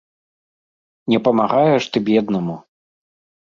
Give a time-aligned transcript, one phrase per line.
[1.13, 2.61] Не памагаеш ты беднаму!